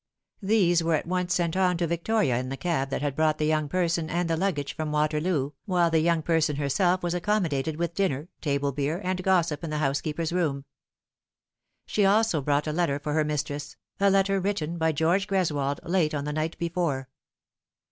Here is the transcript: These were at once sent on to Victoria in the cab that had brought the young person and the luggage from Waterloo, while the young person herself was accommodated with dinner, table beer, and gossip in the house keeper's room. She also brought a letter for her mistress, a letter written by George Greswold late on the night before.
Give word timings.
These 0.41 0.81
were 0.81 0.95
at 0.95 1.05
once 1.05 1.35
sent 1.35 1.55
on 1.55 1.77
to 1.77 1.85
Victoria 1.85 2.39
in 2.39 2.49
the 2.49 2.57
cab 2.57 2.89
that 2.89 3.03
had 3.03 3.15
brought 3.15 3.37
the 3.37 3.45
young 3.45 3.69
person 3.69 4.09
and 4.09 4.27
the 4.27 4.35
luggage 4.35 4.75
from 4.75 4.91
Waterloo, 4.91 5.51
while 5.65 5.91
the 5.91 5.99
young 5.99 6.23
person 6.23 6.55
herself 6.55 7.03
was 7.03 7.13
accommodated 7.13 7.75
with 7.75 7.93
dinner, 7.93 8.27
table 8.41 8.71
beer, 8.71 8.99
and 9.03 9.21
gossip 9.21 9.63
in 9.63 9.69
the 9.69 9.77
house 9.77 10.01
keeper's 10.01 10.33
room. 10.33 10.65
She 11.85 12.03
also 12.03 12.41
brought 12.41 12.65
a 12.65 12.73
letter 12.73 12.97
for 12.97 13.13
her 13.13 13.23
mistress, 13.23 13.77
a 13.99 14.09
letter 14.09 14.39
written 14.39 14.79
by 14.79 14.91
George 14.91 15.27
Greswold 15.27 15.79
late 15.83 16.15
on 16.15 16.25
the 16.25 16.33
night 16.33 16.57
before. 16.57 17.07